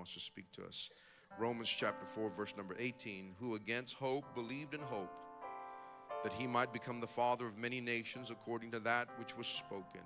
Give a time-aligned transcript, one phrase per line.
[0.00, 0.88] wants to speak to us.
[1.38, 3.34] Romans chapter 4, verse number 18.
[3.38, 5.12] Who against hope believed in hope
[6.24, 10.00] that he might become the father of many nations according to that which was spoken.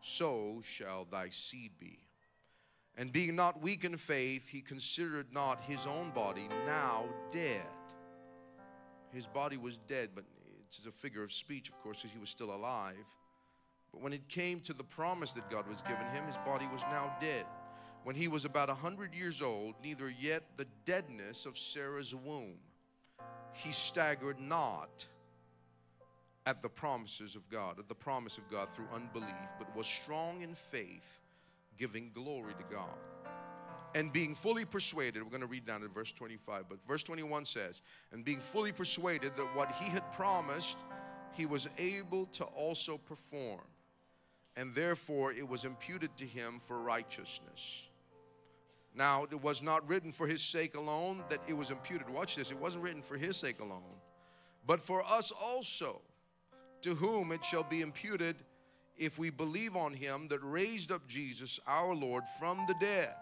[0.00, 2.00] So shall thy seed be.
[2.96, 7.62] And being not weak in faith, he considered not his own body now dead.
[9.12, 10.24] His body was dead, but
[10.66, 13.06] it's a figure of speech, of course, because he was still alive.
[13.92, 16.82] But when it came to the promise that God was given him, his body was
[16.90, 17.46] now dead.
[18.04, 22.56] When he was about a hundred years old, neither yet the deadness of Sarah's womb,
[23.52, 25.06] he staggered not
[26.44, 30.42] at the promises of God, at the promise of God through unbelief, but was strong
[30.42, 31.20] in faith,
[31.78, 32.98] giving glory to God.
[33.94, 37.44] And being fully persuaded, we're going to read down to verse 25, but verse 21
[37.44, 40.78] says, and being fully persuaded that what he had promised,
[41.32, 43.60] he was able to also perform
[44.56, 47.82] and therefore it was imputed to him for righteousness.
[48.94, 52.10] Now, it was not written for his sake alone that it was imputed.
[52.10, 52.50] Watch this.
[52.50, 54.00] It wasn't written for his sake alone,
[54.66, 56.02] but for us also,
[56.82, 58.36] to whom it shall be imputed
[58.98, 63.14] if we believe on him that raised up Jesus our Lord from the dead,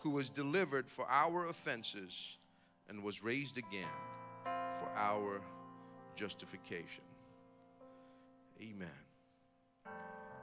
[0.00, 2.36] who was delivered for our offenses
[2.88, 3.88] and was raised again
[4.44, 5.40] for our
[6.14, 7.04] justification.
[8.60, 9.05] Amen.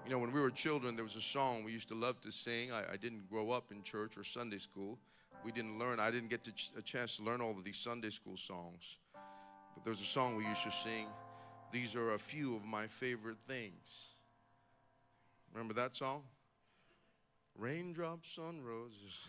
[0.05, 2.31] You know, when we were children, there was a song we used to love to
[2.31, 2.73] sing.
[2.73, 4.99] I, I didn't grow up in church or Sunday school.
[5.45, 8.09] We didn't learn, I didn't get ch- a chance to learn all of these Sunday
[8.09, 8.97] school songs.
[9.13, 11.07] But there's a song we used to sing.
[11.71, 14.09] These are a few of my favorite things.
[15.53, 16.23] Remember that song?
[17.57, 19.27] Raindrops on roses,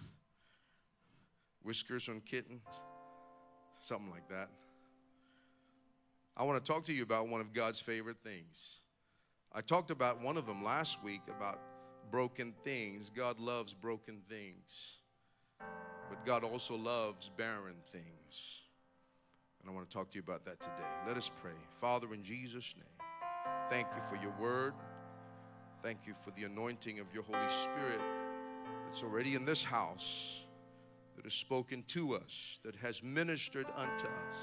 [1.63, 2.63] whiskers on kittens,
[3.81, 4.49] something like that.
[6.37, 8.81] I want to talk to you about one of God's favorite things.
[9.57, 11.61] I talked about one of them last week about
[12.11, 13.09] broken things.
[13.15, 14.99] God loves broken things,
[16.09, 18.63] but God also loves barren things.
[19.61, 20.89] And I want to talk to you about that today.
[21.07, 21.53] Let us pray.
[21.81, 23.09] Father, in Jesus' name,
[23.71, 24.75] thank you for your word.
[25.85, 28.01] Thank you for the anointing of your Holy Spirit
[28.87, 30.41] that's already in this house,
[31.15, 34.37] that has spoken to us, that has ministered unto us.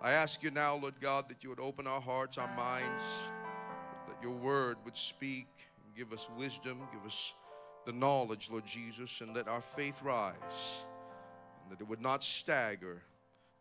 [0.00, 3.02] I ask you now, Lord God, that you would open our hearts, our minds
[4.22, 5.48] your word would speak
[5.96, 7.32] give us wisdom, give us
[7.84, 10.84] the knowledge, Lord Jesus, and let our faith rise,
[11.62, 13.02] and that it would not stagger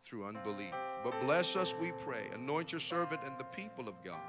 [0.06, 0.74] through unbelief.
[1.04, 2.28] But bless us, we pray.
[2.34, 4.22] Anoint your servant and the people of God.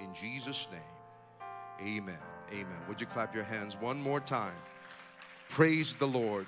[0.00, 2.18] In Jesus' name, amen.
[2.50, 2.78] Amen.
[2.88, 4.56] Would you clap your hands one more time?
[5.48, 6.46] Praise the Lord,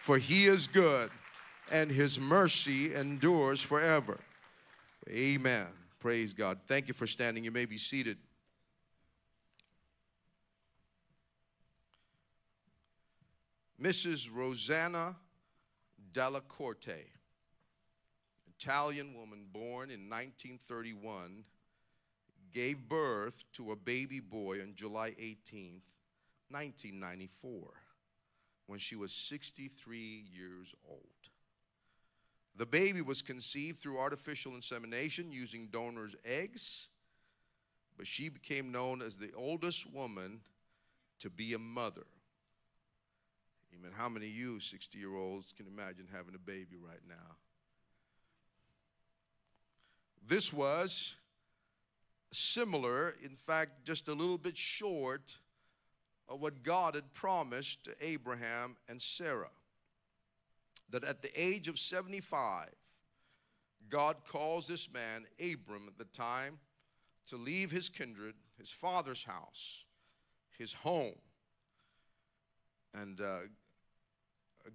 [0.00, 1.10] for he is good
[1.70, 4.18] and his mercy endures forever.
[5.08, 5.66] Amen.
[6.00, 6.58] Praise God.
[6.66, 7.44] Thank you for standing.
[7.44, 8.18] You may be seated.
[13.84, 14.30] Mrs.
[14.32, 15.14] Rosanna
[16.10, 17.04] Della Corte,
[18.58, 21.44] Italian woman born in 1931,
[22.50, 25.82] gave birth to a baby boy on July 18,
[26.48, 27.72] 1994,
[28.68, 31.00] when she was 63 years old.
[32.56, 36.88] The baby was conceived through artificial insemination using donor's eggs,
[37.98, 40.40] but she became known as the oldest woman
[41.18, 42.06] to be a mother.
[43.78, 43.92] Amen.
[43.96, 47.36] How many of you 60 year olds can imagine having a baby right now?
[50.26, 51.14] This was
[52.32, 55.38] similar, in fact, just a little bit short
[56.28, 59.50] of what God had promised to Abraham and Sarah.
[60.90, 62.70] That at the age of 75,
[63.90, 66.58] God calls this man, Abram, at the time,
[67.26, 69.84] to leave his kindred, his father's house,
[70.58, 71.14] his home.
[72.94, 73.40] And uh,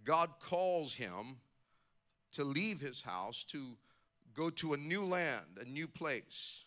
[0.03, 1.37] God calls him
[2.33, 3.77] to leave his house to
[4.33, 6.65] go to a new land, a new place,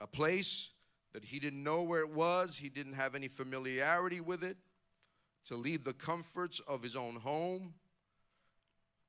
[0.00, 0.70] a place
[1.12, 4.58] that he didn't know where it was, he didn't have any familiarity with it,
[5.44, 7.74] to leave the comforts of his own home.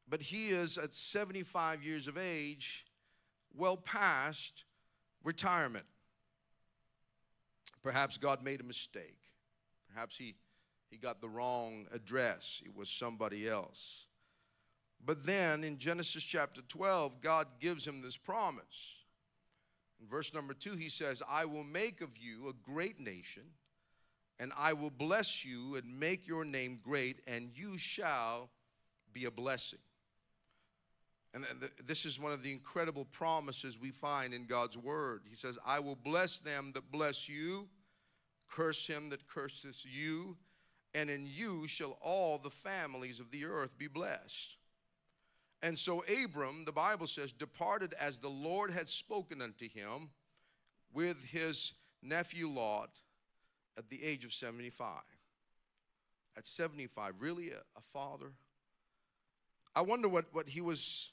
[0.07, 2.86] But he is at 75 years of age,
[3.54, 4.63] well past
[5.24, 5.86] retirement.
[7.83, 9.18] Perhaps God made a mistake.
[9.94, 10.36] Perhaps he
[10.89, 14.06] he got the wrong address, it was somebody else.
[15.04, 18.95] But then in Genesis chapter 12, God gives him this promise.
[20.01, 23.44] In verse number two, he says, I will make of you a great nation,
[24.39, 28.50] and I will bless you and make your name great, and you shall
[29.13, 29.80] be a blessing.
[31.33, 31.45] And
[31.86, 35.22] this is one of the incredible promises we find in God's word.
[35.30, 37.68] He says, I will bless them that bless you,
[38.50, 40.38] curse him that curses you,
[40.94, 44.57] and in you shall all the families of the earth be blessed.
[45.62, 50.10] And so Abram, the Bible says, departed as the Lord had spoken unto him
[50.94, 52.89] with his nephew Lot
[53.78, 55.01] at the age of 75.
[56.38, 58.31] At 75, really a, a father?
[59.75, 61.12] I wonder what, what he was,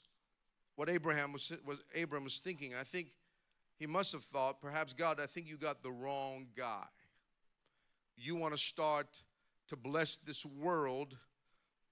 [0.75, 2.73] what Abraham was, was Abram was thinking.
[2.75, 3.07] I think
[3.77, 6.85] he must have thought, perhaps God, I think you got the wrong guy.
[8.15, 9.07] You want to start
[9.67, 11.17] to bless this world,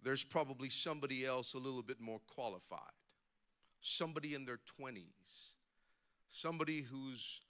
[0.04, 2.80] there's probably somebody else a little bit more qualified.
[3.82, 5.52] Somebody in their 20s,
[6.30, 7.42] somebody whose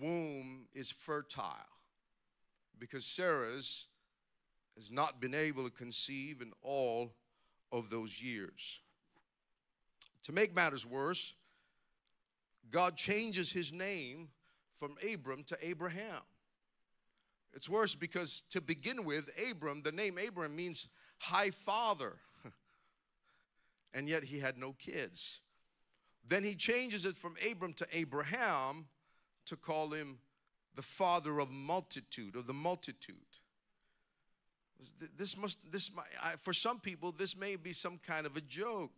[0.00, 1.54] womb is fertile.
[2.78, 3.86] Because Sarah's
[4.76, 7.12] has not been able to conceive in all
[7.70, 8.80] of those years.
[10.24, 11.34] To make matters worse,
[12.70, 14.28] God changes his name
[14.78, 16.22] from Abram to Abraham.
[17.54, 22.14] It's worse because to begin with, Abram, the name Abram means high father.
[23.94, 25.40] and yet he had no kids.
[26.26, 28.86] Then he changes it from Abram to Abraham
[29.46, 30.18] to call him
[30.74, 33.16] the father of multitude, of the multitude.
[35.16, 36.06] This must, this, might
[36.40, 38.92] for some people, this may be some kind of a joke.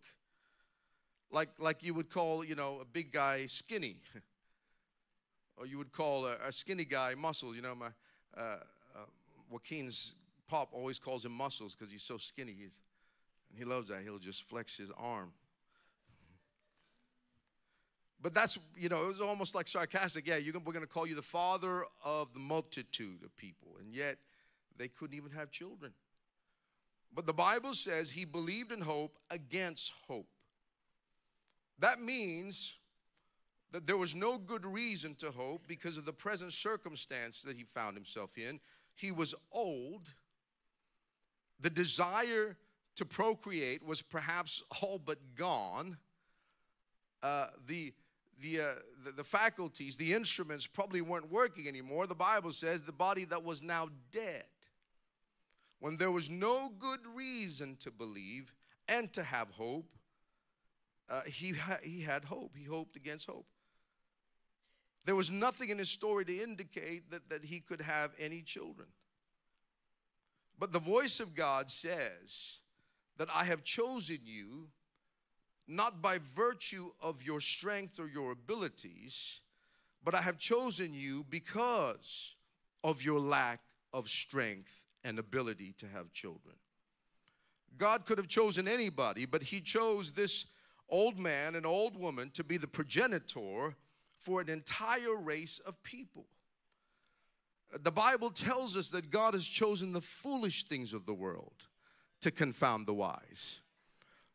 [1.30, 3.96] Like, like you would call, you know, a big guy skinny.
[5.56, 7.54] or you would call a, a skinny guy muscle.
[7.54, 7.88] You know, my,
[8.36, 8.98] uh, uh,
[9.50, 10.14] Joaquin's
[10.48, 12.52] pop always calls him muscles because he's so skinny.
[12.52, 12.70] He's,
[13.50, 14.02] and he loves that.
[14.02, 15.32] He'll just flex his arm.
[18.20, 20.26] But that's, you know, it was almost like sarcastic.
[20.26, 23.76] Yeah, we're going to call you the father of the multitude of people.
[23.78, 24.16] And yet,
[24.76, 25.92] they couldn't even have children.
[27.14, 30.28] But the Bible says he believed in hope against hope.
[31.78, 32.74] That means
[33.72, 37.64] that there was no good reason to hope because of the present circumstance that he
[37.64, 38.60] found himself in.
[38.94, 40.10] He was old.
[41.60, 42.56] The desire
[42.96, 45.98] to procreate was perhaps all but gone.
[47.22, 47.92] Uh, the,
[48.40, 48.64] the, uh,
[49.04, 52.06] the, the faculties, the instruments probably weren't working anymore.
[52.06, 54.44] The Bible says the body that was now dead.
[55.80, 58.54] When there was no good reason to believe
[58.88, 59.90] and to have hope,
[61.08, 62.56] uh, he, ha- he had hope.
[62.56, 63.46] He hoped against hope.
[65.06, 68.88] There was nothing in his story to indicate that, that he could have any children.
[70.58, 72.58] But the voice of God says
[73.16, 74.66] that I have chosen you
[75.68, 79.40] not by virtue of your strength or your abilities,
[80.02, 82.34] but I have chosen you because
[82.82, 83.60] of your lack
[83.92, 84.72] of strength
[85.04, 86.56] and ability to have children.
[87.78, 90.46] God could have chosen anybody, but He chose this
[90.88, 93.76] old man and old woman to be the progenitor
[94.26, 96.26] for an entire race of people.
[97.72, 101.68] The Bible tells us that God has chosen the foolish things of the world
[102.22, 103.60] to confound the wise,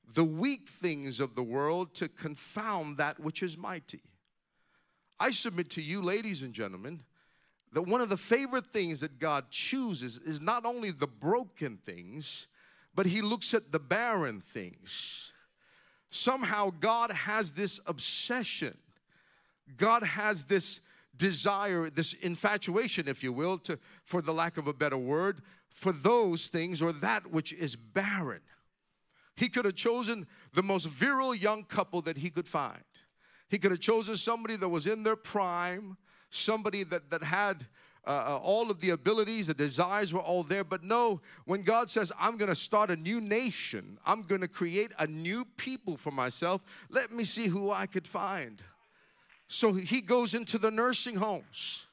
[0.08, 4.02] the weak things of the world to confound that which is mighty.
[5.20, 7.02] I submit to you, ladies and gentlemen,
[7.74, 12.48] that one of the favorite things that God chooses is not only the broken things,
[12.96, 15.34] but He looks at the barren things.
[16.10, 18.78] Somehow, God has this obsession
[19.78, 20.82] God has this
[21.16, 25.92] desire, this infatuation, if you will, to, for the lack of a better word, for
[25.92, 28.42] those things or that which is barren.
[29.36, 32.84] He could have chosen the most virile young couple that he could find.
[33.50, 35.98] He could have chosen somebody that was in their prime,
[36.30, 37.68] somebody that, that had
[38.06, 40.64] uh, uh all of the abilities, the desires were all there.
[40.64, 44.48] But no, when God says, I'm going to start a new nation, I'm going to
[44.48, 48.64] create a new people for myself, let me see who I could find.
[49.54, 51.86] So he goes into the nursing homes.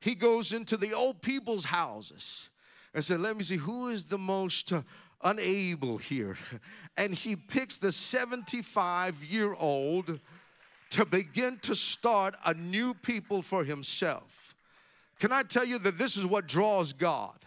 [0.00, 2.48] He goes into the old people's houses
[2.94, 4.82] and said, Let me see who is the most uh,
[5.22, 6.38] unable here.
[6.96, 10.18] And he picks the 75 year old
[10.90, 14.56] to begin to start a new people for himself.
[15.20, 17.38] Can I tell you that this is what draws God?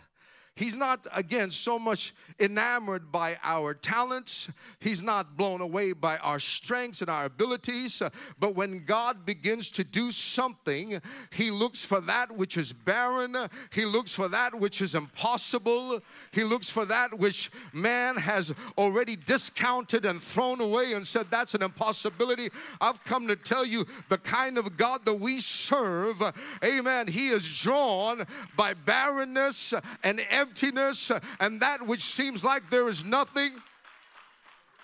[0.61, 4.47] He's not, again, so much enamored by our talents.
[4.79, 7.99] He's not blown away by our strengths and our abilities.
[8.39, 11.01] But when God begins to do something,
[11.31, 13.35] He looks for that which is barren.
[13.71, 15.99] He looks for that which is impossible.
[16.31, 21.55] He looks for that which man has already discounted and thrown away and said, That's
[21.55, 22.49] an impossibility.
[22.79, 26.21] I've come to tell you the kind of God that we serve,
[26.63, 30.19] amen, He is drawn by barrenness and
[30.51, 33.53] emptiness and that which seems like there is nothing.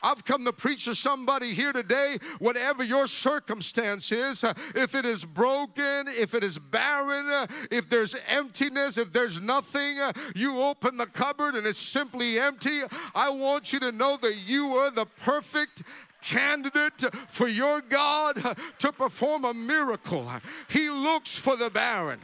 [0.03, 4.45] I've come to preach to somebody here today, whatever your circumstance is,
[4.75, 9.97] if it is broken, if it is barren, if there's emptiness, if there's nothing,
[10.35, 12.83] you open the cupboard and it's simply empty.
[13.15, 15.81] I want you to know that you are the perfect
[16.21, 20.31] candidate for your God to perform a miracle.
[20.69, 22.19] He looks for the barren.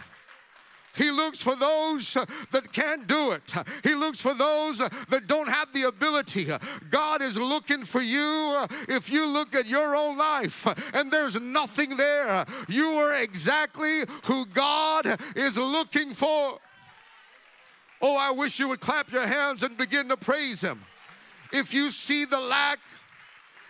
[0.95, 3.53] He looks for those uh, that can't do it.
[3.83, 6.51] He looks for those uh, that don't have the ability.
[6.89, 8.21] God is looking for you.
[8.21, 14.03] Uh, if you look at your own life and there's nothing there, you are exactly
[14.25, 16.59] who God is looking for.
[17.99, 20.83] Oh, I wish you would clap your hands and begin to praise Him.
[21.51, 22.79] If you see the lack,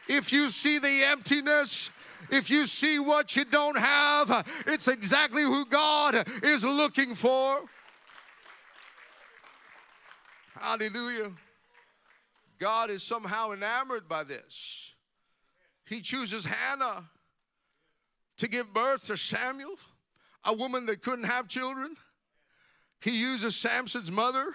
[0.10, 1.90] if you see the emptiness,
[2.34, 7.62] if you see what you don't have, it's exactly who God is looking for.
[10.56, 11.32] Hallelujah.
[12.60, 14.92] God is somehow enamored by this.
[15.86, 17.10] He chooses Hannah
[18.38, 19.76] to give birth to Samuel,
[20.44, 21.96] a woman that couldn't have children.
[23.02, 24.54] He uses Samson's mother.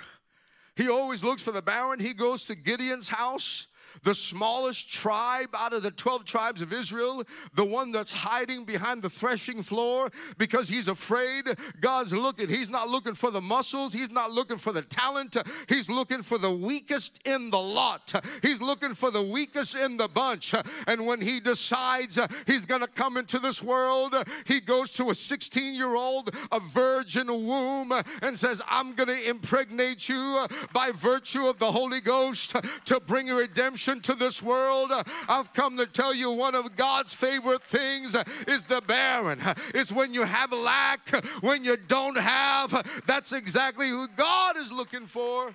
[0.74, 2.00] He always looks for the barren.
[2.00, 3.66] He goes to Gideon's house
[4.02, 7.24] the smallest tribe out of the 12 tribes of Israel,
[7.54, 11.44] the one that's hiding behind the threshing floor because he's afraid.
[11.80, 15.36] God's looking, he's not looking for the muscles, he's not looking for the talent,
[15.68, 18.14] he's looking for the weakest in the lot.
[18.42, 20.54] He's looking for the weakest in the bunch.
[20.86, 24.14] And when he decides he's going to come into this world,
[24.46, 29.28] he goes to a 16 year old, a virgin womb, and says, I'm going to
[29.28, 34.92] impregnate you by virtue of the Holy Ghost to bring redemption to this world,
[35.28, 38.16] I've come to tell you one of God's favorite things
[38.46, 39.40] is the barren.
[39.74, 41.08] It's when you have lack,
[41.40, 43.02] when you don't have.
[43.06, 45.54] That's exactly who God is looking for.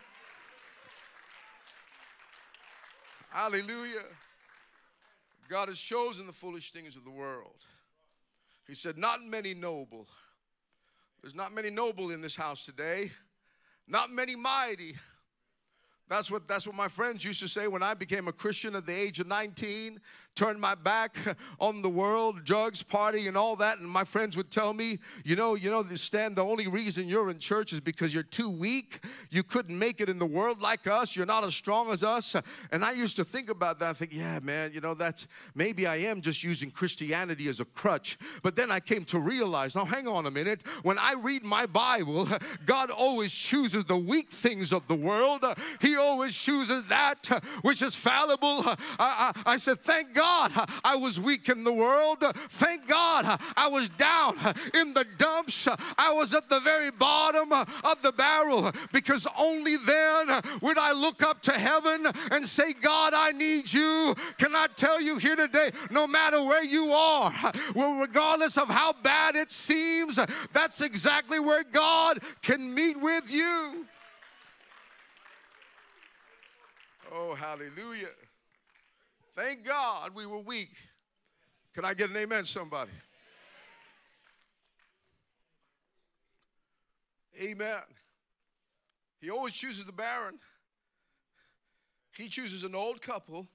[3.30, 4.04] Hallelujah.
[5.50, 7.66] God has chosen the foolish things of the world.
[8.68, 10.08] He said, Not many noble.
[11.22, 13.12] There's not many noble in this house today,
[13.88, 14.96] not many mighty.
[16.14, 18.86] That's what, that's what my friends used to say when I became a Christian at
[18.86, 20.00] the age of 19
[20.36, 21.18] turned my back
[21.60, 23.80] on the world, drugs, party, and all that.
[23.80, 27.30] And my friends would tell me, you know, you know, Stan, the only reason you're
[27.30, 29.04] in church is because you're too weak.
[29.30, 31.16] You couldn't make it in the world like us.
[31.16, 32.36] You're not as strong as us.
[32.72, 33.90] And I used to think about that.
[33.92, 37.66] I think, yeah, man, you know, that's maybe I am just using Christianity as a
[37.66, 38.18] crutch.
[38.42, 40.64] But then I came to realize, now hang on a minute.
[40.82, 42.28] When I read my Bible,
[42.66, 45.46] God always chooses the weak things of the world.
[45.80, 47.30] He always chooses that
[47.62, 48.64] which is fallible.
[48.66, 50.52] I, I, I said, thank God God
[50.86, 52.24] I was weak in the world.
[52.50, 54.38] Thank God I was down
[54.74, 55.68] in the dumps.
[55.98, 61.22] I was at the very bottom of the barrel because only then would I look
[61.24, 64.16] up to heaven and say, God, I need you.
[64.38, 67.34] Can I tell you here today, no matter where you are,
[67.76, 70.18] well, regardless of how bad it seems,
[70.54, 73.86] that's exactly where God can meet with you.
[77.12, 78.10] Oh, hallelujah.
[79.36, 80.76] Thank God we were weak.
[81.74, 82.92] Can I get an amen, somebody?
[87.42, 87.82] Amen.
[89.20, 90.38] He always chooses the barren.
[92.16, 93.48] He chooses an old couple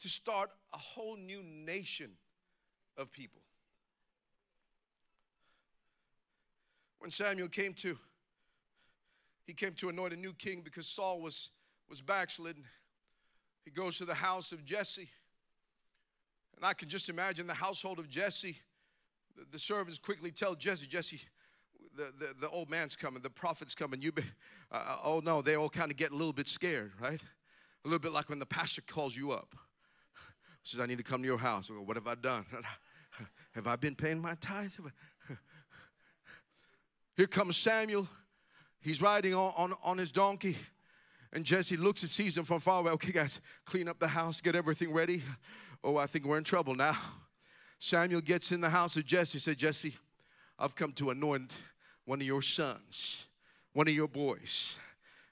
[0.00, 2.12] to start a whole new nation
[2.96, 3.42] of people.
[7.00, 7.98] When Samuel came to,
[9.44, 11.50] he came to anoint a new king because Saul was,
[11.90, 12.64] was backslidden.
[13.64, 15.08] He goes to the house of Jesse.
[16.56, 18.58] And I can just imagine the household of Jesse.
[19.36, 21.20] The, the servants quickly tell Jesse, Jesse,
[21.96, 24.00] the, the, the, old man's coming, the prophet's coming.
[24.00, 24.22] You be,
[24.70, 27.20] uh, uh oh no, they all kind of get a little bit scared, right?
[27.84, 29.54] A little bit like when the pastor calls you up.
[30.62, 31.68] Says, I need to come to your house.
[31.68, 32.46] Go, what have I done?
[33.54, 34.78] have I been paying my tithes?
[37.16, 38.08] Here comes Samuel.
[38.80, 40.56] He's riding on, on, on his donkey.
[41.32, 42.92] And Jesse looks and sees him from far away.
[42.92, 45.22] Okay, guys, clean up the house, get everything ready.
[45.82, 46.96] Oh, I think we're in trouble now.
[47.78, 49.38] Samuel gets in the house of Jesse.
[49.38, 49.96] Said, Jesse,
[50.58, 51.52] I've come to anoint
[52.04, 53.24] one of your sons,
[53.72, 54.74] one of your boys.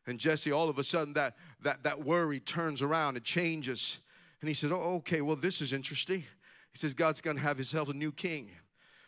[0.07, 3.99] And Jesse, all of a sudden, that that that worry turns around it changes.
[4.40, 6.25] And he said, Oh, okay, well, this is interesting.
[6.73, 8.50] He says, God's gonna have himself a new king.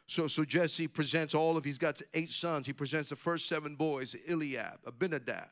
[0.06, 2.66] So, so Jesse presents all of, he's got eight sons.
[2.66, 5.48] He presents the first seven boys Eliab, Abinadab,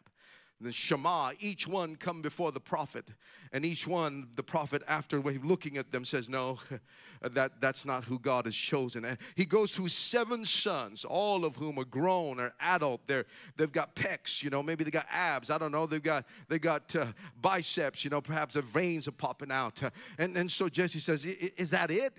[0.61, 3.09] the Shema, each one come before the prophet.
[3.53, 6.59] And each one, the prophet, after looking at them, says, No,
[7.23, 9.05] that, that's not who God has chosen.
[9.05, 13.01] And he goes through seven sons, all of whom are grown or adult.
[13.07, 13.27] They're,
[13.57, 15.51] they've got pecs, you know, maybe they got abs.
[15.51, 15.87] I don't know.
[15.87, 17.07] They've got, they've got uh,
[17.41, 19.83] biceps, you know, perhaps the veins are popping out.
[19.83, 22.13] Uh, and, and so Jesse says, Is that it?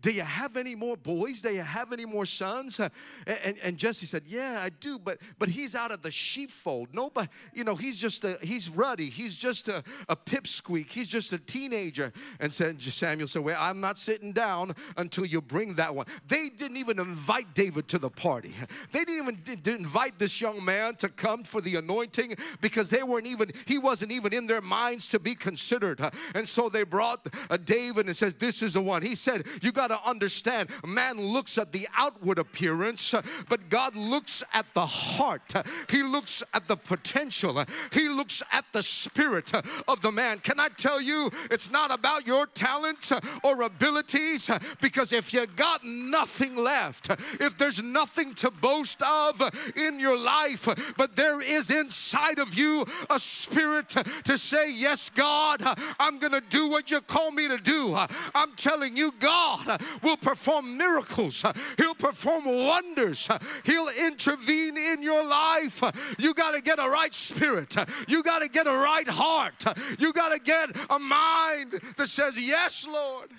[0.00, 1.40] Do, you have any more boys?
[1.40, 2.78] Do you have any more sons?
[2.78, 2.90] Uh,
[3.26, 6.90] and, and Jesse said, Yeah, I do, but, but he's out of the sheepfold.
[6.92, 9.08] Nobody, you know, he's just a, he's ruddy.
[9.08, 10.90] He's just a, a pipsqueak.
[10.90, 12.12] He's just a teenager.
[12.40, 16.06] And said, Samuel said, Well, I'm not sitting down until you bring that one.
[16.26, 18.54] They didn't even invite David to the party.
[18.92, 23.26] They didn't even invite this young man to come for the anointing because they weren't
[23.26, 26.00] even, he wasn't even in their minds to be considered.
[26.34, 29.02] And so they brought uh, David and says, This is the one.
[29.02, 33.14] He said, You got to understand, man looks at the outward appearance,
[33.48, 35.52] but God looks at the heart.
[35.88, 37.64] He looks at the potential.
[37.92, 39.52] He looks at the spirit
[39.88, 40.38] of the man.
[40.38, 45.84] Can I tell you, it's not about your talents or abilities because if you got
[45.84, 49.42] nothing left, if there's nothing to boast of
[49.76, 55.62] in your life, but there is inside of you a spirit to say, Yes, God,
[55.98, 57.94] I'm going to do what you call me to do.
[58.34, 61.44] I'm telling you, God will perform miracles,
[61.76, 63.28] He'll perform wonders,
[63.64, 65.82] He'll intervene in your life.
[66.18, 67.65] You got to get a right spirit,
[68.08, 69.64] you got to get a right heart,
[69.98, 73.30] you got to get a mind that says, Yes, Lord.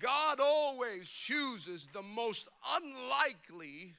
[0.00, 3.94] God always chooses the most unlikely,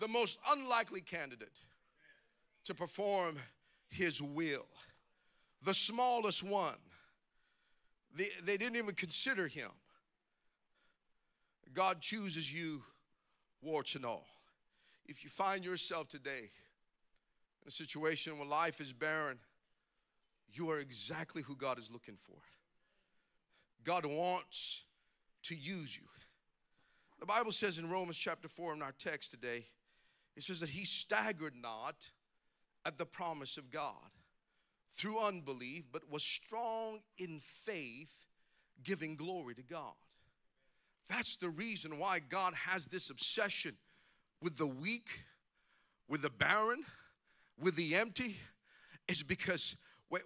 [0.00, 1.52] the most unlikely candidate
[2.64, 3.36] to perform
[3.90, 4.66] his will.
[5.62, 6.74] The smallest one.
[8.16, 9.70] They, they didn't even consider him.
[11.72, 12.82] God chooses you,
[13.62, 14.26] warts and all.
[15.10, 16.52] If you find yourself today
[17.62, 19.38] in a situation where life is barren,
[20.52, 22.36] you are exactly who God is looking for.
[23.82, 24.84] God wants
[25.42, 26.04] to use you.
[27.18, 29.66] The Bible says in Romans chapter 4 in our text today,
[30.36, 31.96] it says that he staggered not
[32.86, 34.12] at the promise of God
[34.94, 38.12] through unbelief, but was strong in faith,
[38.84, 39.94] giving glory to God.
[41.08, 43.74] That's the reason why God has this obsession
[44.42, 45.08] with the weak,
[46.08, 46.84] with the barren,
[47.60, 48.36] with the empty,
[49.08, 49.76] is because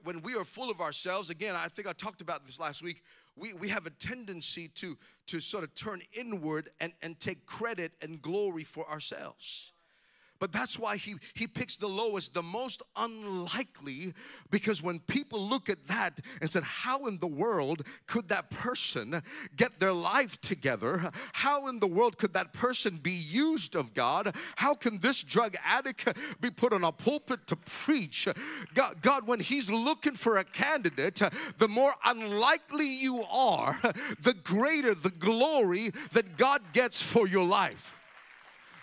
[0.03, 3.03] when we are full of ourselves, again, I think I talked about this last week,
[3.37, 4.97] we, we have a tendency to,
[5.27, 9.74] to sort of turn inward and, and take credit and glory for ourselves.
[10.45, 14.13] But that's why he, he picks the lowest, the most unlikely,
[14.51, 19.23] because when people look at that and said, How in the world could that person
[19.57, 21.11] get their life together?
[21.33, 24.37] How in the world could that person be used of God?
[24.57, 28.29] How can this drug addict be put on a pulpit to preach?
[28.75, 31.23] God, God when He's looking for a candidate,
[31.57, 33.81] the more unlikely you are,
[34.21, 37.97] the greater the glory that God gets for your life.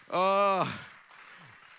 [0.09, 0.67] Uh,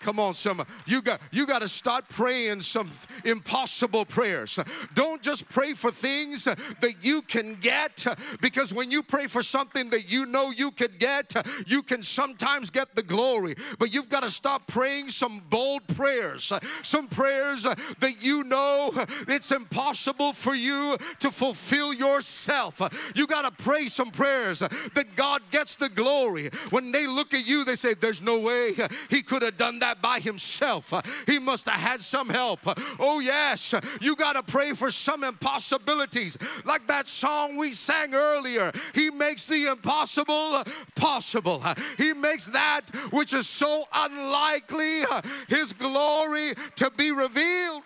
[0.03, 2.91] Come on, some you got you got to start praying some
[3.23, 4.59] impossible prayers.
[4.93, 8.05] Don't just pray for things that you can get,
[8.41, 11.33] because when you pray for something that you know you could get,
[11.65, 13.55] you can sometimes get the glory.
[13.79, 18.91] But you've got to stop praying some bold prayers, some prayers that you know
[19.29, 22.81] it's impossible for you to fulfill yourself.
[23.15, 26.49] You got to pray some prayers that God gets the glory.
[26.71, 28.75] When they look at you, they say, "There's no way
[29.09, 30.93] he could have done that." That by himself.
[31.27, 32.59] He must have had some help.
[32.99, 36.37] Oh, yes, you got to pray for some impossibilities.
[36.65, 40.63] Like that song we sang earlier, He makes the impossible
[40.95, 41.63] possible.
[41.97, 45.03] He makes that which is so unlikely,
[45.47, 47.83] His glory to be revealed.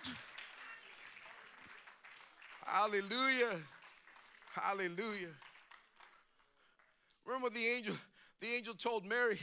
[2.64, 3.58] Hallelujah.
[4.54, 5.34] Hallelujah.
[7.24, 7.94] Remember the angel,
[8.40, 9.38] the angel told Mary,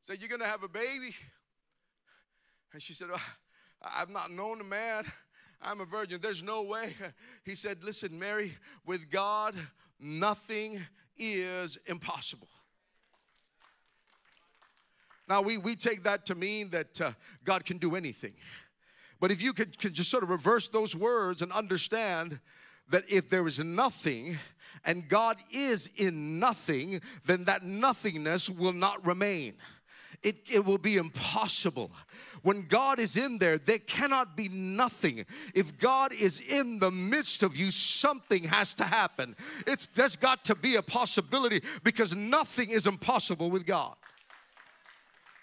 [0.00, 1.14] said, You're gonna have a baby.
[2.72, 3.20] And she said, oh,
[3.82, 5.04] I've not known a man.
[5.60, 6.20] I'm a virgin.
[6.20, 6.94] There's no way.
[7.44, 8.56] He said, Listen, Mary,
[8.86, 9.54] with God,
[9.98, 10.80] nothing
[11.16, 12.48] is impossible.
[15.28, 17.12] Now, we, we take that to mean that uh,
[17.44, 18.34] God can do anything.
[19.20, 22.40] But if you could, could just sort of reverse those words and understand
[22.88, 24.38] that if there is nothing
[24.84, 29.54] and God is in nothing, then that nothingness will not remain
[30.22, 31.90] it, it will be impossible.
[32.42, 35.24] When God is in there, there cannot be nothing.
[35.54, 39.36] If God is in the midst of you, something has to happen.
[39.66, 43.94] It's there's got to be a possibility because nothing is impossible with God.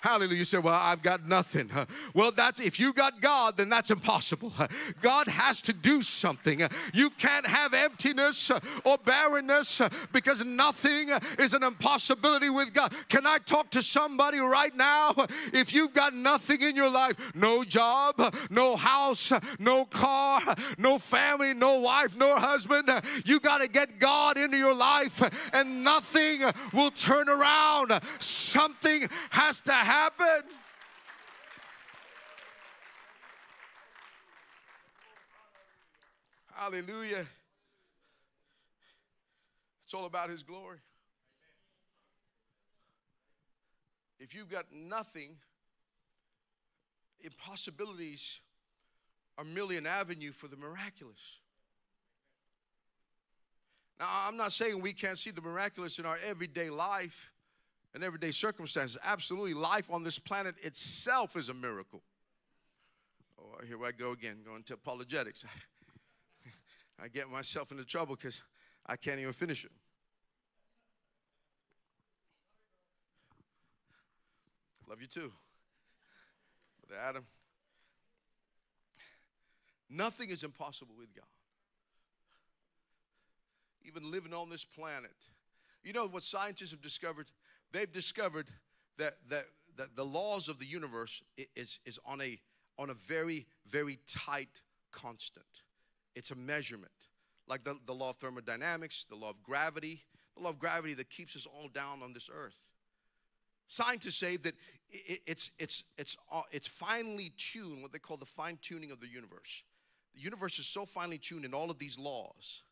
[0.02, 0.38] Hallelujah.
[0.38, 1.70] You say, Well, I've got nothing.
[2.14, 4.54] Well, that's if you got God, then that's impossible.
[5.02, 6.68] God has to do something.
[6.94, 12.74] You can't have emptiness uh, or barrenness uh, because nothing uh, is an impossibility with
[12.74, 12.94] God.
[13.10, 15.14] Can I talk to somebody right now?
[15.52, 20.42] If you've got nothing in your life, no job, no house, no car,
[20.78, 22.90] no family, no wife, no husband,
[23.26, 25.22] you got to get God into your life
[25.54, 28.00] and nothing will turn around.
[28.20, 30.44] Something has to happen.
[36.54, 37.26] Hallelujah.
[39.84, 40.78] It's all about His glory.
[44.20, 45.38] If you've got nothing,
[47.22, 48.42] impossibilities
[49.40, 51.40] are merely an avenue for the miraculous.
[54.00, 57.32] Now, I'm not saying we can't see the miraculous in our everyday life
[57.94, 58.98] and everyday circumstances.
[59.04, 62.02] Absolutely, life on this planet itself is a miracle.
[63.40, 65.44] Oh, here I go again, going to apologetics.
[67.02, 68.42] I get myself into trouble because
[68.86, 69.72] I can't even finish it.
[74.88, 75.32] Love you too.
[76.88, 77.26] Brother Adam.
[79.90, 81.26] Nothing is impossible with God.
[83.84, 85.16] Even living on this planet.
[85.84, 87.28] You know what scientists have discovered?
[87.72, 88.48] They've discovered
[88.98, 89.46] that, that,
[89.78, 91.22] that the laws of the universe
[91.56, 92.40] is, is on, a,
[92.78, 95.46] on a very, very tight constant.
[96.16, 96.92] It's a measurement,
[97.48, 100.04] like the, the law of thermodynamics, the law of gravity,
[100.36, 102.58] the law of gravity that keeps us all down on this earth.
[103.68, 104.56] Scientists say that
[104.90, 109.00] it, it's, it's, it's, uh, it's finely tuned, what they call the fine tuning of
[109.00, 109.64] the universe.
[110.16, 112.64] The universe is so finely tuned in all of these laws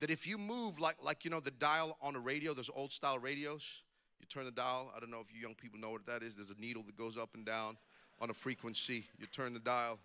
[0.00, 2.92] that if you move like, like you know, the dial on a radio, those old
[2.92, 3.82] style radios,
[4.20, 4.92] you turn the dial.
[4.96, 6.34] I don't know if you young people know what that is.
[6.34, 7.76] There's a needle that goes up and down
[8.20, 9.04] on a frequency.
[9.18, 9.98] You turn the dial.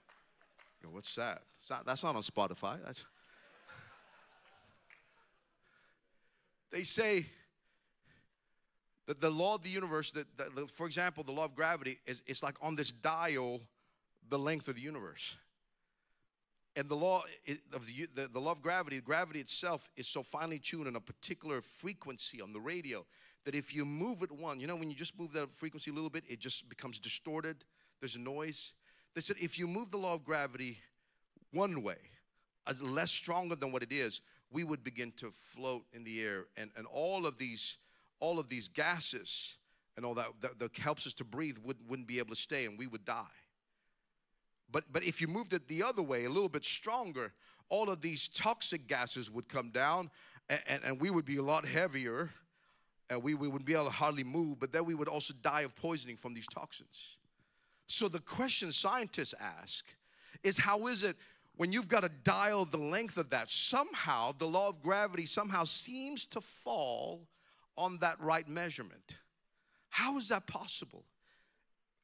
[0.81, 1.43] You go, what's that?
[1.69, 2.77] Not, that's not on Spotify.
[2.83, 3.03] That's
[6.71, 7.27] they say
[9.07, 12.21] that the law of the universe, that, that for example, the law of gravity is
[12.27, 13.61] it's like on this dial,
[14.29, 15.35] the length of the universe.
[16.75, 17.23] And the law
[17.73, 21.01] of the, the, the law of gravity, gravity itself is so finely tuned in a
[21.01, 23.05] particular frequency on the radio
[23.43, 25.93] that if you move it one, you know, when you just move that frequency a
[25.93, 27.57] little bit, it just becomes distorted.
[27.99, 28.73] There's a noise.
[29.15, 30.79] They said if you move the law of gravity
[31.51, 31.97] one way,
[32.67, 36.45] as less stronger than what it is, we would begin to float in the air,
[36.55, 37.77] and, and all of these
[38.19, 39.55] all of these gases
[39.97, 42.65] and all that, that that, helps us to breathe would, wouldn't be able to stay,
[42.65, 43.25] and we would die.
[44.71, 47.33] But but if you moved it the other way, a little bit stronger,
[47.69, 50.09] all of these toxic gases would come down,
[50.49, 52.29] and, and, and we would be a lot heavier
[53.11, 55.61] and we, we wouldn't be able to hardly move, but then we would also die
[55.61, 57.17] of poisoning from these toxins.
[57.87, 59.85] So the question scientists ask
[60.43, 61.17] is how is it
[61.57, 65.65] when you've got to dial the length of that, somehow the law of gravity somehow
[65.65, 67.27] seems to fall
[67.77, 69.17] on that right measurement?
[69.89, 71.03] How is that possible?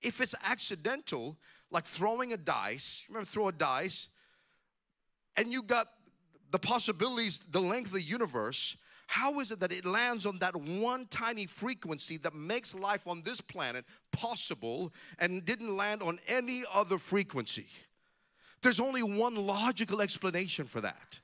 [0.02, 1.38] If it's accidental,
[1.72, 4.08] like throwing a dice, remember throw a dice,
[5.36, 5.88] and you got
[6.52, 8.78] the possibilities, the length of the universe,
[9.08, 13.22] how is it that it lands on that one tiny frequency that makes life on
[13.24, 17.68] this planet possible and didn't land on any other frequency?
[18.62, 21.20] There's only one logical explanation for that.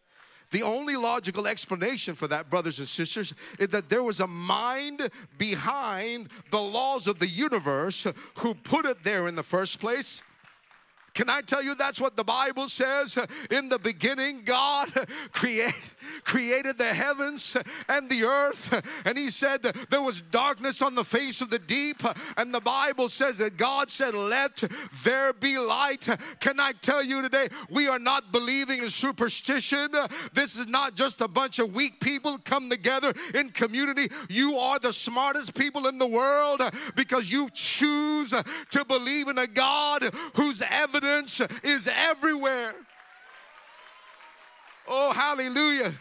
[0.52, 5.10] The only logical explanation for that, brothers and sisters, is that there was a mind
[5.38, 10.22] behind the laws of the universe who put it there in the first place
[11.14, 13.18] can I tell you that's what the Bible says?
[13.52, 14.90] In the beginning, God
[15.32, 15.76] create,
[16.24, 17.56] created the heavens
[17.88, 22.02] and the earth, and He said there was darkness on the face of the deep.
[22.36, 24.64] And the Bible says that God said, Let
[25.04, 26.08] there be light.
[26.40, 29.92] Can I tell you today, we are not believing in superstition.
[30.34, 34.10] This is not just a bunch of weak people come together in community.
[34.30, 36.62] You are the smartest people in the world
[36.96, 42.74] because you choose to believe in a God whose evidence evidence is everywhere.
[44.88, 45.94] Oh, hallelujah.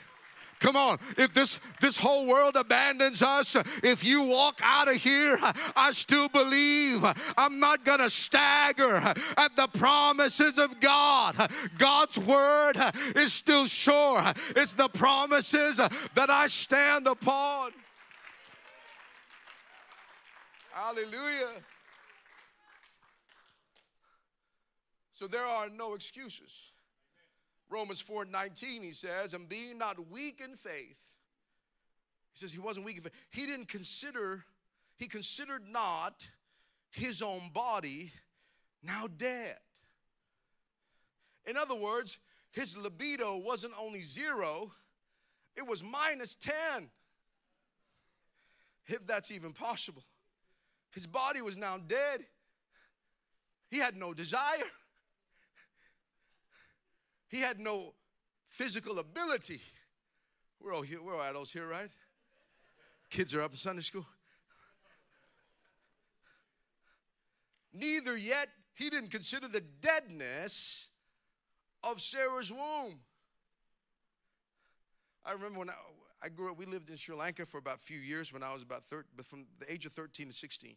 [0.59, 5.37] Come on, if this this whole world abandons us, if you walk out of here,
[5.75, 7.05] I still believe
[7.37, 8.95] I'm not gonna stagger
[9.37, 11.51] at the promises of God.
[11.79, 12.75] God's word
[13.17, 14.33] is still sure.
[14.55, 17.73] It's the promises that I stand upon.
[20.71, 21.61] Hallelujah.
[25.23, 26.51] So there are no excuses.
[27.71, 30.97] Romans 4 19, he says, and being not weak in faith,
[32.33, 33.13] he says he wasn't weak in faith.
[33.31, 34.43] He didn't consider,
[34.97, 36.27] he considered not
[36.91, 38.13] his own body
[38.83, 39.59] now dead.
[41.47, 42.19] In other words,
[42.51, 44.73] his libido wasn't only zero,
[45.57, 46.91] it was minus 10.
[48.89, 50.03] If that's even possible.
[50.91, 52.25] His body was now dead.
[53.71, 54.65] He had no desire.
[57.33, 57.95] He had no
[58.47, 59.62] physical ability.
[60.61, 61.88] We're all here, we're all adults here, right?
[63.09, 64.05] Kids are up in Sunday school.
[67.73, 70.88] Neither yet he didn't consider the deadness
[71.83, 73.01] of Sarah's womb.
[75.25, 75.75] I remember when I,
[76.23, 78.53] I grew up, we lived in Sri Lanka for about a few years when I
[78.53, 80.75] was about 13, from the age of 13 to 16.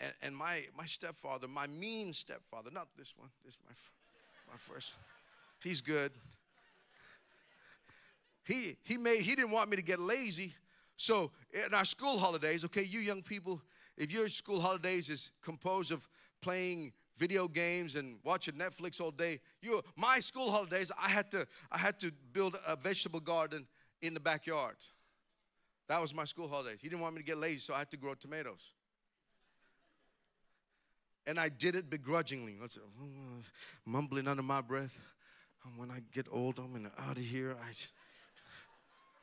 [0.00, 3.72] And, and my, my stepfather, my mean stepfather, not this one, this my,
[4.50, 4.92] my first,
[5.62, 6.12] he's good.
[8.44, 10.54] He, he, made, he didn't want me to get lazy.
[10.96, 13.60] So in our school holidays, okay, you young people,
[13.96, 16.06] if your school holidays is composed of
[16.42, 21.46] playing video games and watching Netflix all day, you my school holidays, I had to
[21.70, 23.66] I had to build a vegetable garden
[24.02, 24.76] in the backyard.
[25.88, 26.80] That was my school holidays.
[26.80, 28.72] He didn't want me to get lazy, so I had to grow tomatoes.
[31.26, 32.56] And I did it begrudgingly.
[33.84, 34.98] mumbling under my breath.
[35.76, 37.56] When I get old, I'm gonna out of here.
[37.58, 37.70] I,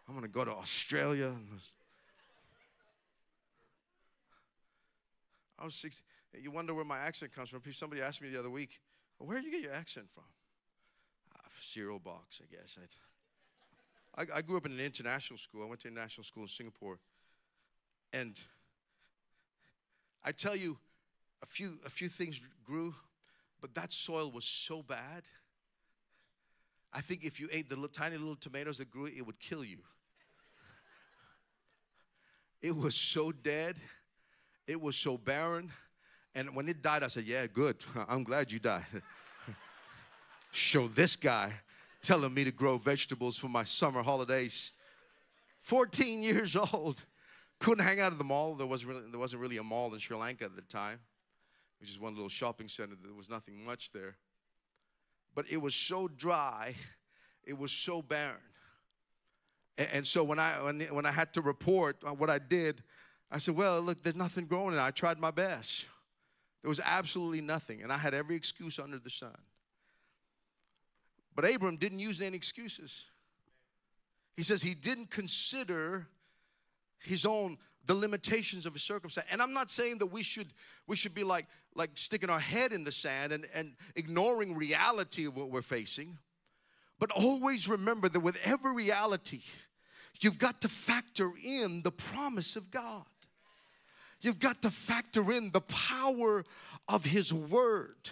[0.08, 1.36] I'm gonna go to Australia.
[5.60, 6.04] I was 16.
[6.42, 7.62] You wonder where my accent comes from.
[7.72, 8.80] Somebody asked me the other week,
[9.20, 10.24] where did you get your accent from?
[11.36, 12.78] Uh, cereal box, I guess.
[14.16, 15.64] I, I grew up in an international school.
[15.64, 16.98] I went to international school in Singapore.
[18.12, 18.40] And
[20.24, 20.78] I tell you,
[21.42, 22.94] a few, a few things grew,
[23.62, 25.24] but that soil was so bad.
[26.94, 29.64] I think if you ate the little, tiny little tomatoes that grew, it would kill
[29.64, 29.80] you.
[32.62, 33.78] It was so dead
[34.72, 35.72] it was so barren.
[36.34, 37.78] And when it died, I said, Yeah, good.
[38.08, 38.86] I'm glad you died.
[40.52, 41.54] Show this guy
[42.02, 44.72] telling me to grow vegetables for my summer holidays.
[45.62, 47.06] 14 years old.
[47.60, 48.56] Couldn't hang out at the mall.
[48.56, 51.00] There wasn't really, there wasn't really a mall in Sri Lanka at the time.
[51.82, 52.94] Was just one little shopping center.
[53.04, 54.16] There was nothing much there.
[55.34, 56.76] But it was so dry,
[57.44, 58.38] it was so barren.
[59.78, 62.84] And, and so when I, when, when I had to report what I did,
[63.32, 65.86] I said, Well, look, there's nothing growing, and I tried my best.
[66.62, 69.36] There was absolutely nothing, and I had every excuse under the sun.
[71.34, 73.06] But Abram didn't use any excuses.
[74.36, 76.08] He says he didn't consider
[77.00, 79.28] his own the limitations of a circumstance.
[79.32, 80.54] And I'm not saying that we should
[80.88, 85.26] we should be like like sticking our head in the sand and, and ignoring reality
[85.26, 86.18] of what we're facing.
[87.00, 89.42] But always remember that with every reality,
[90.20, 93.06] you've got to factor in the promise of God.
[94.22, 96.46] You've got to factor in the power
[96.88, 98.10] of His Word.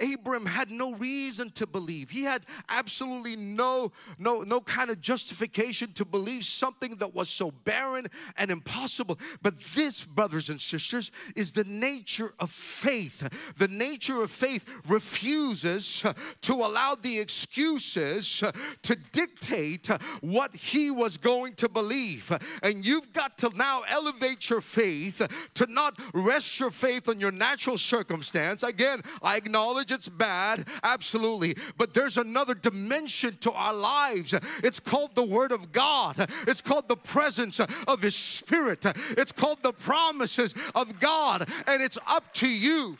[0.00, 2.10] Abram had no reason to believe.
[2.10, 7.52] He had absolutely no, no, no kind of justification to believe something that was so
[7.64, 9.18] barren and impossible.
[9.42, 13.28] But this, brothers and sisters, is the nature of faith.
[13.56, 16.04] The nature of faith refuses
[16.42, 18.42] to allow the excuses
[18.82, 19.86] to dictate
[20.20, 22.36] what he was going to believe.
[22.62, 25.22] And you've got to now elevate your faith
[25.54, 28.62] to not rest your faith on your natural circumstance.
[28.62, 31.56] Again, I acknowledge it's bad, absolutely.
[31.76, 34.34] But there's another dimension to our lives.
[34.62, 39.62] It's called the Word of God, it's called the presence of His Spirit, it's called
[39.62, 42.98] the promises of God, and it's up to you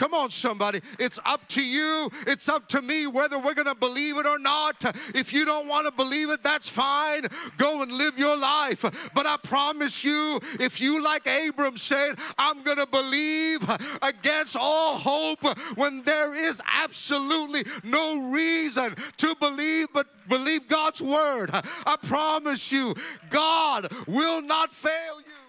[0.00, 0.80] Come on, somebody.
[0.98, 2.10] It's up to you.
[2.26, 4.82] It's up to me whether we're going to believe it or not.
[5.14, 7.26] If you don't want to believe it, that's fine.
[7.58, 8.80] Go and live your life.
[9.14, 13.62] But I promise you, if you, like Abram said, I'm going to believe
[14.00, 15.44] against all hope
[15.76, 22.94] when there is absolutely no reason to believe but believe God's word, I promise you,
[23.28, 25.39] God will not fail you.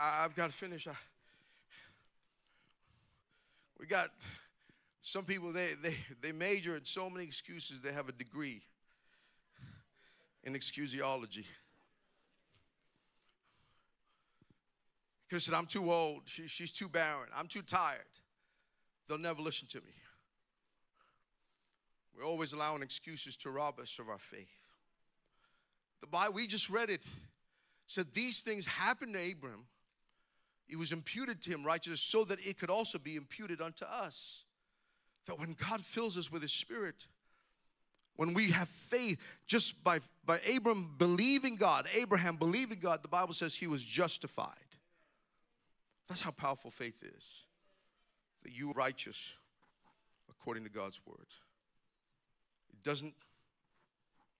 [0.00, 0.86] I, have got to finish.
[0.86, 0.94] I,
[3.78, 4.10] we got
[5.02, 8.62] some people, they, they, they major in so many excuses, they have a degree
[10.42, 11.44] in excusiology.
[15.28, 18.00] Because said, I'm too old, she, she's too barren, I'm too tired.
[19.06, 19.92] They'll never listen to me.
[22.16, 24.48] We're always allowing excuses to rob us of our faith.
[26.00, 27.02] The Bible, we just read it,
[27.86, 29.66] said these things happened to Abram
[30.68, 34.44] it was imputed to him righteousness so that it could also be imputed unto us.
[35.26, 37.06] That when God fills us with his spirit,
[38.16, 43.34] When we have faith, just by, by Abram believing God, Abraham believing God, the Bible
[43.34, 44.48] says he was justified.
[46.08, 47.42] That's how powerful faith is.
[48.44, 49.32] That you are righteous
[50.30, 51.26] according to God's word.
[52.72, 53.14] It doesn't,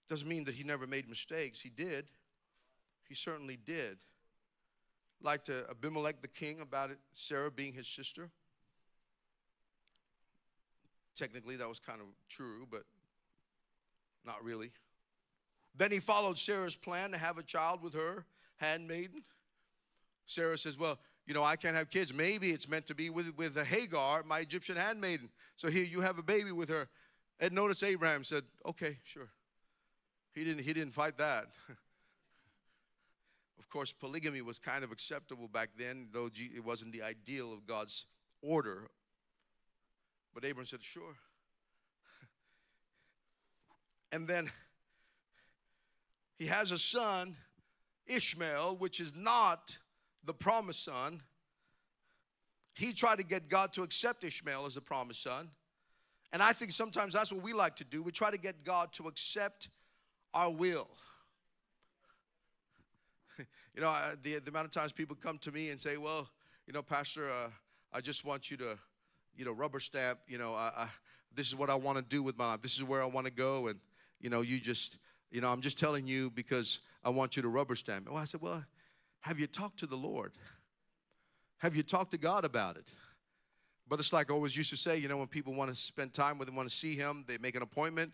[0.08, 1.60] doesn't mean that he never made mistakes.
[1.60, 2.06] He did.
[3.08, 3.98] He certainly did.
[5.24, 8.28] Like to Abimelech the king about it, Sarah being his sister.
[11.16, 12.84] Technically, that was kind of true, but
[14.26, 14.70] not really.
[15.74, 19.22] Then he followed Sarah's plan to have a child with her handmaiden.
[20.26, 22.12] Sarah says, Well, you know, I can't have kids.
[22.12, 25.30] Maybe it's meant to be with, with Hagar, my Egyptian handmaiden.
[25.56, 26.88] So here you have a baby with her.
[27.40, 29.30] And notice Abraham said, Okay, sure.
[30.34, 31.46] He didn't, he didn't fight that.
[33.58, 37.66] of course, polygamy was kind of acceptable back then, though it wasn't the ideal of
[37.66, 38.06] God's
[38.42, 38.88] order.
[40.34, 41.14] But Abraham said, Sure.
[44.12, 44.50] and then
[46.36, 47.36] he has a son,
[48.06, 49.78] Ishmael, which is not
[50.24, 51.22] the promised son.
[52.74, 55.50] He tried to get God to accept Ishmael as the promised son.
[56.32, 58.02] And I think sometimes that's what we like to do.
[58.02, 59.68] We try to get God to accept
[60.32, 60.88] our will.
[63.74, 66.28] you know, the, the amount of times people come to me and say, well,
[66.66, 67.50] you know, Pastor, uh,
[67.92, 68.78] I just want you to,
[69.36, 70.88] you know, rubber stamp, you know, I, I,
[71.34, 72.62] this is what I want to do with my life.
[72.62, 73.68] This is where I want to go.
[73.68, 73.78] And,
[74.20, 74.98] you know, you just,
[75.30, 78.08] you know, I'm just telling you because I want you to rubber stamp.
[78.08, 78.64] Well, I said, well,
[79.20, 80.32] have you talked to the Lord?
[81.58, 82.86] Have you talked to God about it?
[83.88, 86.48] Brother Slack always used to say, you know, when people want to spend time with
[86.48, 88.12] him, want to see him, they make an appointment.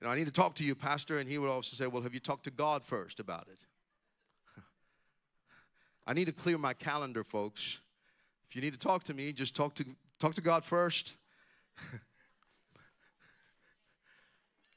[0.00, 1.18] You know, I need to talk to you, Pastor.
[1.18, 3.58] And he would also say, Well, have you talked to God first about it?
[6.06, 7.80] I need to clear my calendar, folks.
[8.48, 9.84] If you need to talk to me, just talk to
[10.18, 11.16] talk to God first.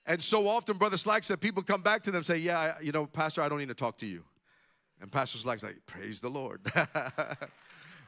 [0.06, 3.06] and so often, Brother Slack said, people come back to them say, Yeah, you know,
[3.06, 4.24] Pastor, I don't need to talk to you.
[5.02, 6.62] And Pastor Slack's like, Praise the Lord.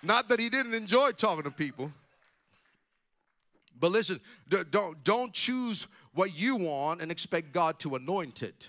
[0.04, 1.92] Not that he didn't enjoy talking to people.
[3.80, 8.68] But listen, don't, don't choose what you want and expect God to anoint it.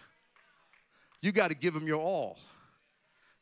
[1.20, 2.38] You got to give him your all.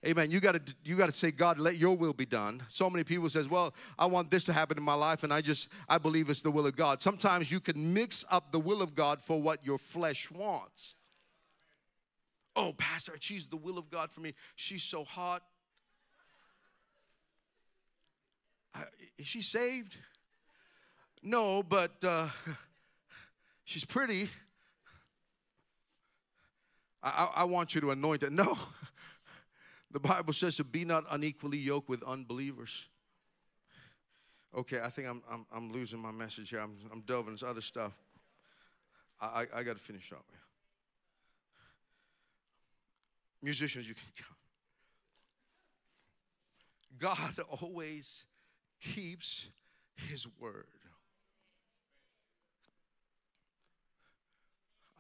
[0.07, 0.31] Amen.
[0.31, 2.63] You got to you got to say, God, let your will be done.
[2.69, 5.43] So many people says, well, I want this to happen in my life, and I
[5.43, 7.03] just I believe it's the will of God.
[7.03, 10.95] Sometimes you can mix up the will of God for what your flesh wants.
[12.57, 14.35] Oh, Pastor, she's the will of God for me.
[14.57, 15.43] She's so hot.
[19.19, 19.97] Is she saved?
[21.23, 22.29] No, but uh,
[23.65, 24.31] she's pretty.
[27.03, 28.33] I, I, want you to anoint it.
[28.33, 28.59] No.
[29.91, 32.87] The Bible says to be not unequally yoked with unbelievers.
[34.57, 36.61] Okay, I think I'm, I'm, I'm losing my message here.
[36.61, 37.93] I'm, I'm delving into other stuff.
[39.21, 40.25] I, I, I got to finish up.
[43.43, 44.37] Musicians, you can come.
[46.99, 48.27] God always
[48.81, 49.49] keeps
[50.09, 50.67] his word.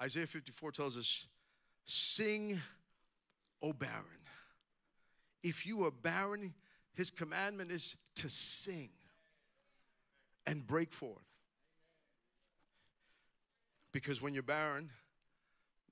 [0.00, 1.26] Isaiah 54 tells us,
[1.84, 2.60] Sing,
[3.60, 4.19] O barren.
[5.42, 6.54] If you are barren,
[6.94, 8.90] his commandment is to sing
[10.46, 11.24] and break forth.
[13.92, 14.90] Because when you're barren,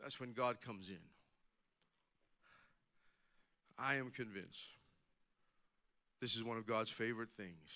[0.01, 0.99] that's when God comes in.
[3.79, 4.67] I am convinced
[6.21, 7.71] this is one of God's favorite things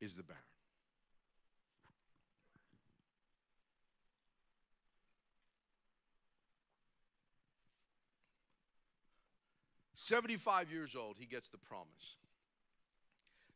[0.00, 0.51] is the barren.
[10.02, 12.16] 75 years old, he gets the promise.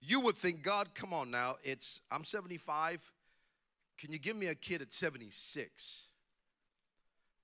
[0.00, 3.00] You would think, God, come on now, it's I'm 75.
[3.98, 6.00] Can you give me a kid at 76?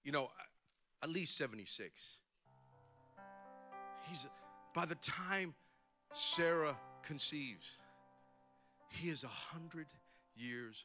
[0.04, 0.30] You know,
[1.02, 1.90] at least 76.
[4.08, 4.26] He's
[4.72, 5.54] by the time
[6.12, 7.66] Sarah conceives,
[8.88, 9.86] he is a hundred
[10.36, 10.84] years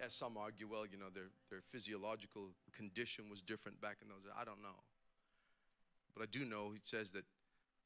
[0.00, 4.22] Yeah, some argue, well, you know, their, their physiological condition was different back in those
[4.22, 4.32] days.
[4.40, 4.80] I don't know.
[6.14, 7.24] But I do know he says that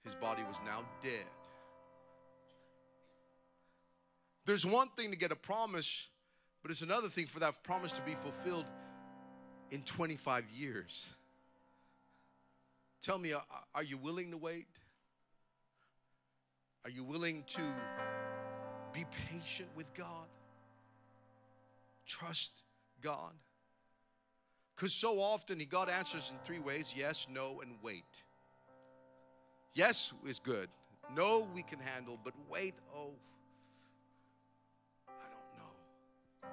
[0.04, 1.26] his body was now dead.
[4.46, 6.06] There's one thing to get a promise,
[6.62, 8.66] but it's another thing for that promise to be fulfilled
[9.72, 11.08] in 25 years.
[13.02, 13.34] Tell me,
[13.74, 14.68] are you willing to wait?
[16.84, 17.62] Are you willing to
[18.92, 20.28] be patient with God?
[22.06, 22.62] Trust
[23.00, 23.32] God.
[24.74, 28.24] Because so often God answers in three ways yes, no, and wait.
[29.72, 30.68] Yes is good.
[31.14, 33.10] No, we can handle, but wait, oh,
[35.08, 36.48] I don't know.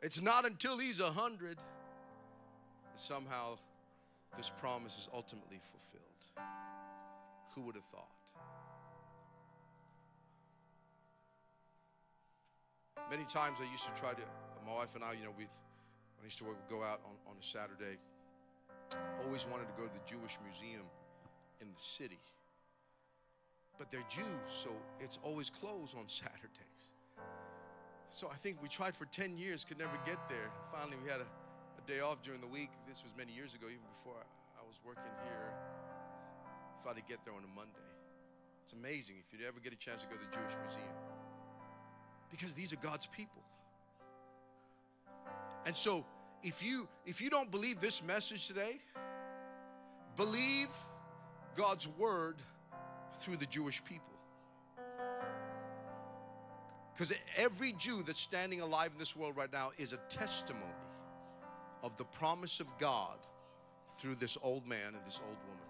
[0.00, 3.58] It's not until he's a hundred that somehow
[4.36, 6.48] this promise is ultimately fulfilled.
[7.54, 8.21] Who would have thought?
[13.12, 14.24] Many times I used to try to,
[14.64, 17.44] my wife and I, you know, we, I used to go out on, on a
[17.44, 18.00] Saturday,
[19.28, 20.88] always wanted to go to the Jewish Museum
[21.60, 22.24] in the city.
[23.76, 26.96] But they're Jews, so it's always closed on Saturdays.
[28.08, 30.48] So I think we tried for 10 years, could never get there.
[30.72, 32.72] Finally, we had a, a day off during the week.
[32.88, 34.24] This was many years ago, even before I,
[34.56, 35.52] I was working here.
[36.80, 37.92] Thought I'd get there on a Monday.
[38.64, 41.11] It's amazing if you ever get a chance to go to the Jewish Museum.
[42.32, 43.42] Because these are God's people.
[45.64, 46.04] And so
[46.42, 48.80] if you if you don't believe this message today,
[50.16, 50.68] believe
[51.54, 52.36] God's word
[53.20, 54.06] through the Jewish people.
[56.92, 60.64] Because every Jew that's standing alive in this world right now is a testimony
[61.82, 63.18] of the promise of God
[63.98, 65.62] through this old man and this old woman.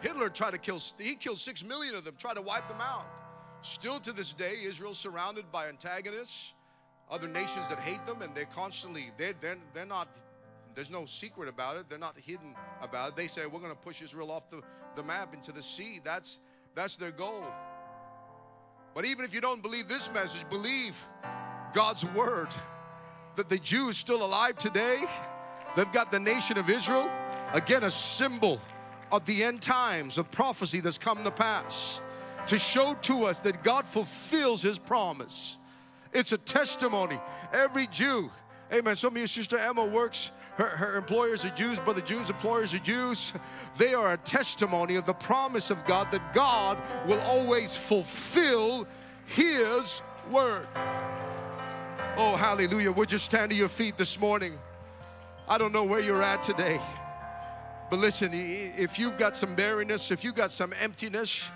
[0.00, 3.06] Hitler tried to kill, he killed six million of them, tried to wipe them out.
[3.64, 6.52] Still to this day, Israel's surrounded by antagonists,
[7.10, 10.06] other nations that hate them, and they're constantly, they're, they're, they're not,
[10.74, 11.86] there's no secret about it.
[11.88, 13.16] They're not hidden about it.
[13.16, 14.60] They say, we're going to push Israel off the,
[14.96, 15.98] the map into the sea.
[16.04, 16.40] That's,
[16.74, 17.42] that's their goal.
[18.94, 20.94] But even if you don't believe this message, believe
[21.72, 22.48] God's word
[23.36, 25.06] that the Jews still alive today.
[25.74, 27.10] They've got the nation of Israel,
[27.54, 28.60] again, a symbol
[29.10, 32.02] of the end times of prophecy that's come to pass
[32.46, 35.58] to show to us that God fulfills His promise.
[36.12, 37.18] It's a testimony.
[37.52, 38.30] Every Jew,
[38.72, 38.96] amen.
[38.96, 42.78] Some of your sister Emma works her, her, employers are Jews, brother Jews, employers are
[42.78, 43.32] Jews.
[43.76, 46.78] They are a testimony of the promise of God that God
[47.08, 48.86] will always fulfill
[49.26, 50.68] His word.
[52.16, 52.92] Oh, hallelujah.
[52.92, 54.56] Would you stand to your feet this morning?
[55.48, 56.80] I don't know where you're at today,
[57.90, 61.48] but listen, if you've got some barrenness, if you've got some emptiness,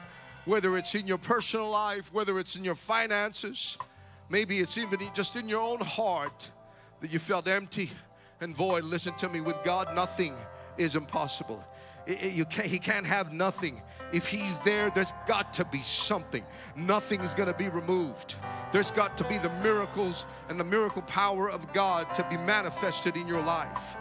[0.48, 3.76] whether it's in your personal life, whether it's in your finances,
[4.30, 6.50] maybe it's even just in your own heart
[7.02, 7.90] that you felt empty
[8.40, 8.82] and void.
[8.82, 10.34] Listen to me, with God, nothing
[10.78, 11.62] is impossible.
[12.06, 13.82] It, it, you can't, he can't have nothing.
[14.10, 16.42] If He's there, there's got to be something.
[16.74, 18.36] Nothing is going to be removed.
[18.72, 23.16] There's got to be the miracles and the miracle power of God to be manifested
[23.16, 23.96] in your life.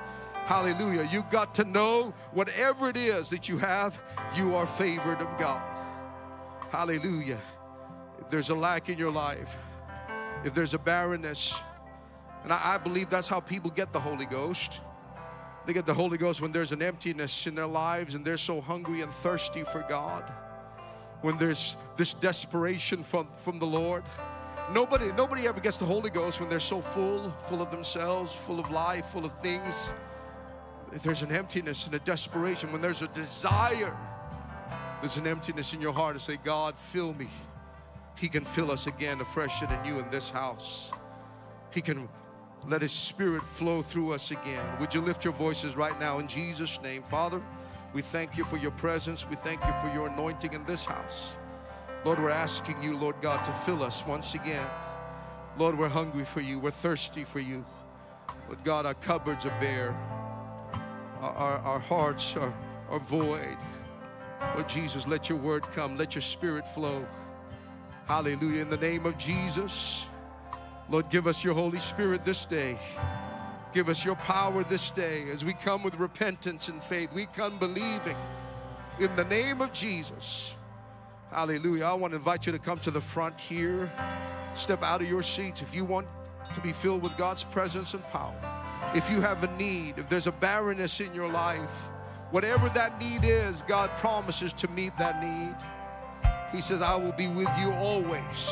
[0.45, 1.09] Hallelujah.
[1.11, 3.99] You got to know whatever it is that you have,
[4.33, 5.76] you are favored of God.
[6.71, 7.39] Hallelujah.
[8.19, 9.55] If there's a lack in your life,
[10.43, 11.53] if there's a barrenness,
[12.43, 14.79] and I, I believe that's how people get the Holy Ghost.
[15.65, 18.61] They get the Holy Ghost when there's an emptiness in their lives and they're so
[18.61, 20.23] hungry and thirsty for God.
[21.21, 24.03] When there's this desperation from, from the Lord.
[24.71, 28.59] Nobody, nobody ever gets the Holy Ghost when they're so full, full of themselves, full
[28.59, 29.93] of life, full of things.
[30.93, 33.95] If there's an emptiness and a desperation, when there's a desire,
[35.01, 37.29] there's an emptiness in your heart to say, God, fill me.
[38.17, 40.91] He can fill us again afresh and anew in this house.
[41.71, 42.09] He can
[42.67, 44.65] let His Spirit flow through us again.
[44.79, 47.03] Would you lift your voices right now in Jesus' name?
[47.03, 47.41] Father,
[47.93, 49.27] we thank you for your presence.
[49.29, 51.33] We thank you for your anointing in this house.
[52.03, 54.67] Lord, we're asking you, Lord God, to fill us once again.
[55.57, 56.59] Lord, we're hungry for you.
[56.59, 57.65] We're thirsty for you.
[58.47, 59.91] Lord God, our cupboards are bare.
[61.21, 62.53] Our, our, our hearts are,
[62.89, 63.57] are void.
[64.41, 65.97] Lord Jesus, let your word come.
[65.97, 67.05] Let your spirit flow.
[68.07, 68.61] Hallelujah.
[68.61, 70.03] In the name of Jesus.
[70.89, 72.77] Lord, give us your Holy Spirit this day.
[73.73, 77.11] Give us your power this day as we come with repentance and faith.
[77.13, 78.15] We come believing
[78.99, 80.53] in the name of Jesus.
[81.31, 81.85] Hallelujah.
[81.85, 83.89] I want to invite you to come to the front here.
[84.55, 86.07] Step out of your seats if you want
[86.53, 88.33] to be filled with God's presence and power.
[88.95, 91.69] If you have a need, if there's a barrenness in your life,
[92.31, 95.55] whatever that need is, God promises to meet that need.
[96.51, 98.49] He says, I will be with you always.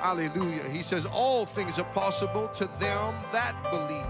[0.00, 0.68] Hallelujah.
[0.68, 4.06] He says, All things are possible to them that believe.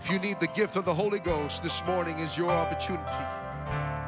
[0.00, 3.04] If you need the gift of the Holy Ghost, this morning is your opportunity.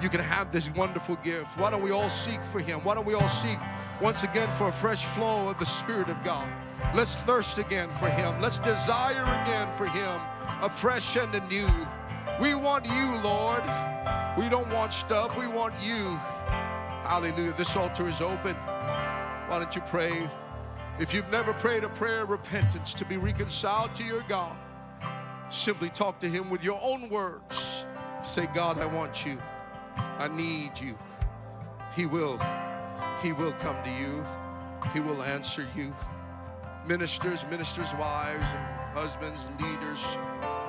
[0.02, 1.56] You can have this wonderful gift.
[1.56, 2.80] Why don't we all seek for Him?
[2.80, 3.58] Why don't we all seek
[4.00, 6.48] once again for a fresh flow of the Spirit of God?
[6.94, 8.40] Let's thirst again for Him.
[8.40, 10.20] Let's desire again for Him,
[10.60, 11.68] afresh and anew.
[12.42, 13.62] We want you, Lord.
[14.36, 16.16] We don't want stuff, we want you.
[17.06, 17.54] Hallelujah.
[17.56, 18.56] This altar is open.
[18.56, 20.28] Why don't you pray?
[20.98, 24.56] If you've never prayed a prayer of repentance to be reconciled to your God,
[25.50, 27.84] simply talk to Him with your own words.
[28.24, 29.38] Say, God, I want you.
[29.96, 30.98] I need you.
[31.94, 32.40] He will.
[33.22, 34.24] He will come to you.
[34.92, 35.94] He will answer you.
[36.86, 40.04] ministers, ministers' wives, and husbands, and leaders,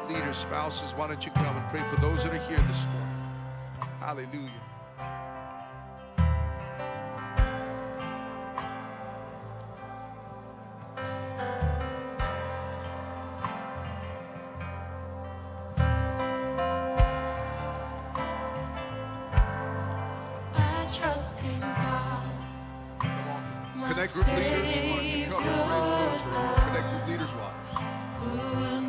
[0.08, 3.10] leaders, spouses, why don't you come and pray for those that are here this morning?
[4.00, 4.52] Hallelujah.
[20.56, 22.30] I trust in God.
[23.00, 23.42] Come on.
[23.90, 26.56] Connect group leaders, why don't you come and pray for those that are?
[26.68, 27.54] Connect group leaders' wives.
[28.20, 28.83] Who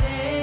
[0.00, 0.39] say